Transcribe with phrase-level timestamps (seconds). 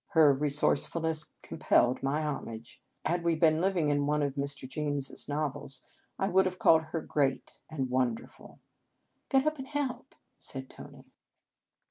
[0.15, 2.81] Her resourceful ness compelled my homage.
[3.05, 4.67] Had we been living in one of Mr.
[4.67, 5.85] James s nov els,
[6.17, 8.57] I should have called her" great" and" wonderful.""
[9.29, 11.05] Get up and help," said Tony.